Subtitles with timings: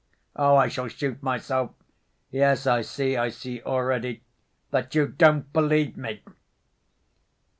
[0.35, 1.73] Oh, I shall shoot myself!
[2.31, 4.23] Yes, I see, I see already
[4.71, 6.23] that you don't believe me.